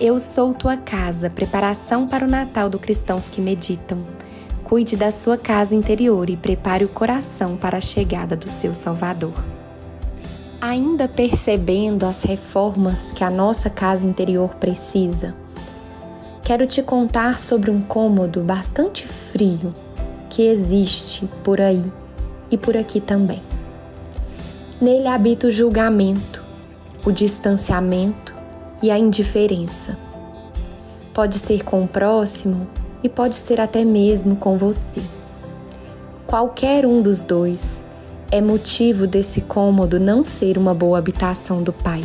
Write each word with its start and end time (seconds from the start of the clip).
Eu 0.00 0.18
sou 0.18 0.54
tua 0.54 0.78
casa, 0.78 1.28
preparação 1.28 2.08
para 2.08 2.24
o 2.24 2.30
Natal 2.30 2.70
do 2.70 2.78
cristãos 2.78 3.28
que 3.28 3.38
meditam. 3.38 3.98
Cuide 4.64 4.96
da 4.96 5.10
sua 5.10 5.36
casa 5.36 5.74
interior 5.74 6.30
e 6.30 6.38
prepare 6.38 6.86
o 6.86 6.88
coração 6.88 7.54
para 7.54 7.76
a 7.76 7.82
chegada 7.82 8.34
do 8.34 8.48
seu 8.48 8.72
Salvador. 8.72 9.34
Ainda 10.58 11.06
percebendo 11.06 12.06
as 12.06 12.22
reformas 12.22 13.12
que 13.12 13.22
a 13.22 13.28
nossa 13.28 13.68
casa 13.68 14.06
interior 14.06 14.54
precisa, 14.54 15.34
quero 16.42 16.66
te 16.66 16.82
contar 16.82 17.38
sobre 17.38 17.70
um 17.70 17.82
cômodo 17.82 18.40
bastante 18.40 19.06
frio 19.06 19.74
que 20.30 20.46
existe 20.46 21.28
por 21.44 21.60
aí 21.60 21.84
e 22.50 22.56
por 22.56 22.74
aqui 22.74 23.02
também. 23.02 23.42
Nele 24.80 25.08
habita 25.08 25.48
o 25.48 25.50
julgamento, 25.50 26.42
o 27.04 27.12
distanciamento 27.12 28.39
e 28.82 28.90
a 28.90 28.98
indiferença. 28.98 29.98
Pode 31.12 31.38
ser 31.38 31.64
com 31.64 31.84
o 31.84 31.88
próximo 31.88 32.66
e 33.02 33.08
pode 33.08 33.36
ser 33.36 33.60
até 33.60 33.84
mesmo 33.84 34.36
com 34.36 34.56
você. 34.56 35.00
Qualquer 36.26 36.86
um 36.86 37.02
dos 37.02 37.22
dois 37.22 37.82
é 38.30 38.40
motivo 38.40 39.06
desse 39.06 39.40
cômodo 39.40 39.98
não 39.98 40.24
ser 40.24 40.56
uma 40.56 40.72
boa 40.72 40.98
habitação 40.98 41.62
do 41.62 41.72
Pai. 41.72 42.04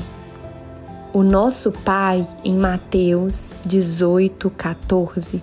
O 1.13 1.21
nosso 1.21 1.71
Pai, 1.71 2.27
em 2.43 2.57
Mateus 2.57 3.55
18, 3.63 4.49
14, 4.49 5.41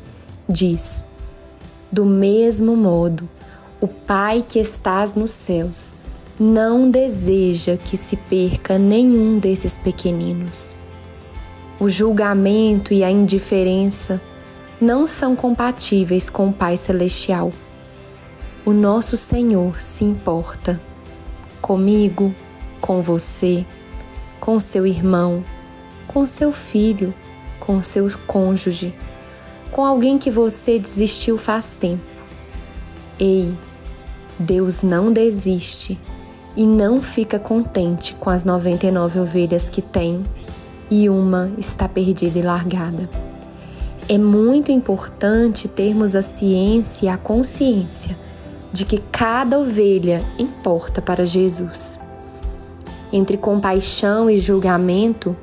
diz: 0.49 1.07
Do 1.91 2.05
mesmo 2.05 2.77
modo, 2.77 3.29
o 3.81 3.87
Pai 3.87 4.45
que 4.47 4.59
estás 4.59 5.15
nos 5.15 5.31
céus 5.31 5.95
não 6.39 6.91
deseja 6.91 7.77
que 7.77 7.97
se 7.97 8.17
perca 8.17 8.77
nenhum 8.77 9.39
desses 9.39 9.79
pequeninos 9.79 10.75
o 11.83 11.89
julgamento 11.89 12.95
e 12.95 13.03
a 13.03 13.11
indiferença 13.11 14.23
não 14.81 15.09
são 15.09 15.35
compatíveis 15.35 16.31
com 16.31 16.49
o 16.49 16.53
Pai 16.53 16.77
Celestial. 16.77 17.51
O 18.65 18.73
nosso 18.73 19.17
Senhor 19.17 19.83
se 19.83 20.05
importa 20.05 20.81
comigo, 21.61 22.33
com 22.81 23.03
você, 23.03 23.67
com 24.39 24.61
seu 24.61 24.87
irmão, 24.87 25.45
com 26.07 26.25
seu 26.25 26.53
filho, 26.53 27.13
com 27.59 27.83
seu 27.83 28.09
cônjuge, 28.29 28.95
com 29.73 29.85
alguém 29.85 30.19
que 30.19 30.31
você 30.31 30.79
desistiu 30.79 31.37
faz 31.37 31.71
tempo. 31.71 32.05
Ei, 33.19 33.53
Deus 34.39 34.83
não 34.83 35.13
desiste 35.13 35.99
e 36.55 36.65
não 36.65 37.03
fica 37.03 37.41
contente 37.41 38.15
com 38.15 38.31
as 38.31 38.45
99 38.45 39.19
ovelhas 39.19 39.69
que 39.69 39.83
tem 39.83 40.23
e 40.93 41.09
uma 41.09 41.51
está 41.57 41.89
perdida 41.89 42.39
e 42.39 42.43
largada. 42.43 43.09
É 44.07 44.19
muito 44.19 44.71
importante 44.71 45.67
termos 45.67 46.15
a 46.15 46.21
ciência 46.21 47.07
e 47.07 47.09
a 47.09 47.17
consciência 47.17 48.15
de 48.71 48.85
que 48.85 48.99
cada 49.11 49.59
ovelha 49.59 50.23
importa 50.39 51.01
para 51.01 51.25
Jesus. 51.25 51.99
Entre 53.11 53.39
compaixão 53.39 54.29
e 54.29 54.39
julgamento, 54.39 55.35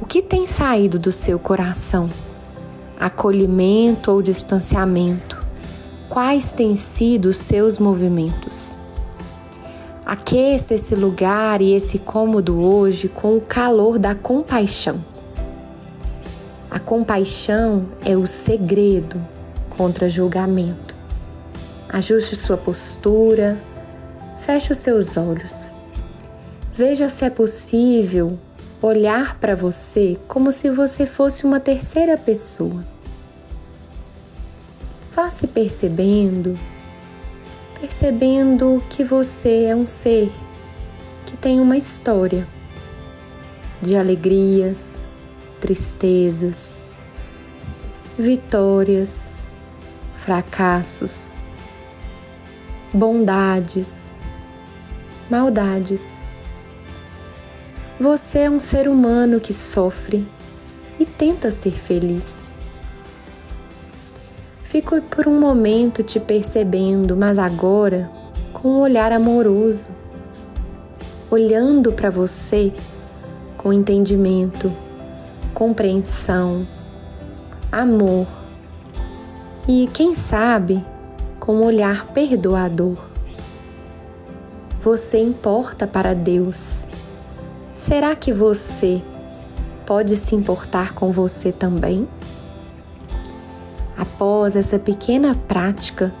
o 0.00 0.06
que 0.06 0.22
tem 0.22 0.46
saído 0.46 1.00
do 1.00 1.10
seu 1.10 1.36
coração? 1.36 2.08
Acolhimento 2.96 4.12
ou 4.12 4.22
distanciamento? 4.22 5.44
Quais 6.08 6.52
têm 6.52 6.76
sido 6.76 7.30
os 7.30 7.38
seus 7.38 7.76
movimentos? 7.80 8.78
Aqueça 10.06 10.72
esse 10.72 10.94
lugar 10.94 11.60
e 11.60 11.72
esse 11.74 11.98
cômodo 11.98 12.60
hoje 12.60 13.08
com 13.08 13.36
o 13.36 13.40
calor 13.40 13.98
da 13.98 14.14
compaixão. 14.14 15.04
A 16.70 16.78
compaixão 16.78 17.88
é 18.04 18.16
o 18.16 18.24
segredo 18.24 19.20
contra 19.68 20.08
julgamento. 20.08 20.94
Ajuste 21.88 22.36
sua 22.36 22.56
postura, 22.56 23.58
feche 24.38 24.70
os 24.70 24.78
seus 24.78 25.16
olhos. 25.16 25.74
Veja 26.72 27.08
se 27.08 27.24
é 27.24 27.30
possível 27.30 28.38
olhar 28.80 29.40
para 29.40 29.56
você 29.56 30.16
como 30.28 30.52
se 30.52 30.70
você 30.70 31.04
fosse 31.04 31.44
uma 31.44 31.58
terceira 31.58 32.16
pessoa. 32.16 32.84
Vá 35.12 35.30
se 35.30 35.48
percebendo 35.48 36.56
percebendo 37.80 38.82
que 38.88 39.04
você 39.04 39.64
é 39.64 39.76
um 39.76 39.84
ser 39.84 40.32
que 41.26 41.36
tem 41.36 41.60
uma 41.60 41.76
história 41.76 42.46
de 43.82 43.96
alegrias, 43.96 45.02
tristezas, 45.60 46.78
vitórias, 48.18 49.44
fracassos, 50.16 51.42
bondades, 52.92 53.94
maldades. 55.28 56.16
Você 58.00 58.40
é 58.40 58.50
um 58.50 58.60
ser 58.60 58.88
humano 58.88 59.38
que 59.40 59.52
sofre 59.52 60.26
e 60.98 61.04
tenta 61.04 61.50
ser 61.50 61.72
feliz. 61.72 62.55
Fico 64.76 65.00
por 65.00 65.26
um 65.26 65.40
momento 65.40 66.02
te 66.02 66.20
percebendo, 66.20 67.16
mas 67.16 67.38
agora 67.38 68.10
com 68.52 68.68
um 68.68 68.80
olhar 68.80 69.10
amoroso, 69.10 69.88
olhando 71.30 71.94
para 71.94 72.10
você 72.10 72.74
com 73.56 73.72
entendimento, 73.72 74.70
compreensão, 75.54 76.68
amor 77.72 78.26
e, 79.66 79.88
quem 79.94 80.14
sabe, 80.14 80.84
com 81.40 81.54
um 81.54 81.64
olhar 81.64 82.08
perdoador. 82.08 82.98
Você 84.82 85.18
importa 85.18 85.86
para 85.86 86.12
Deus. 86.12 86.86
Será 87.74 88.14
que 88.14 88.30
você 88.30 89.00
pode 89.86 90.18
se 90.18 90.34
importar 90.34 90.92
com 90.92 91.10
você 91.10 91.50
também? 91.50 92.06
Após 93.96 94.54
essa 94.54 94.78
pequena 94.78 95.34
prática, 95.34 96.12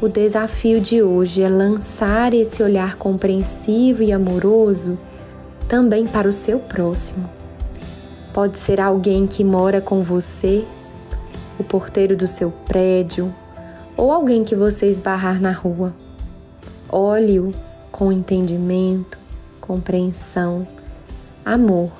o 0.00 0.08
desafio 0.08 0.80
de 0.80 1.02
hoje 1.02 1.42
é 1.42 1.48
lançar 1.48 2.32
esse 2.32 2.62
olhar 2.62 2.94
compreensivo 2.94 4.02
e 4.02 4.12
amoroso 4.12 4.96
também 5.68 6.06
para 6.06 6.28
o 6.28 6.32
seu 6.32 6.60
próximo. 6.60 7.28
Pode 8.32 8.58
ser 8.58 8.80
alguém 8.80 9.26
que 9.26 9.42
mora 9.42 9.80
com 9.80 10.02
você, 10.02 10.64
o 11.58 11.64
porteiro 11.64 12.16
do 12.16 12.28
seu 12.28 12.52
prédio 12.52 13.34
ou 13.96 14.12
alguém 14.12 14.44
que 14.44 14.54
você 14.54 14.86
esbarrar 14.86 15.40
na 15.40 15.50
rua. 15.50 15.92
Olhe-o 16.88 17.52
com 17.90 18.12
entendimento, 18.12 19.18
compreensão, 19.60 20.66
amor 21.44 21.90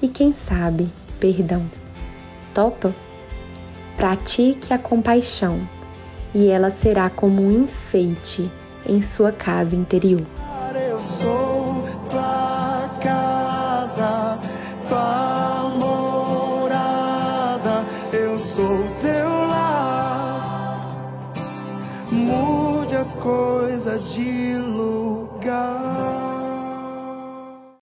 e, 0.00 0.06
quem 0.06 0.32
sabe, 0.32 0.88
perdão. 1.18 1.68
Topa? 2.54 2.94
Pratique 3.96 4.72
a 4.72 4.78
compaixão 4.78 5.60
e 6.34 6.48
ela 6.48 6.70
será 6.70 7.08
como 7.08 7.42
um 7.42 7.64
enfeite 7.64 8.50
em 8.86 9.00
sua 9.00 9.30
casa 9.30 9.76
interior. 9.76 10.22
Eu 10.74 11.00
sou 11.00 11.84
tua 12.10 12.90
casa, 13.00 14.38
tua 14.86 15.70
morada, 15.80 17.84
eu 18.12 18.38
sou 18.38 18.84
teu 19.00 19.28
lar. 19.48 20.80
Mude 22.10 22.96
as 22.96 23.12
coisas 23.14 24.12
de 24.12 24.56
lugar. 24.56 26.33